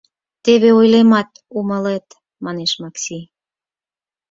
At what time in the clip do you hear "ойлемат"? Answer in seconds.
0.79-1.29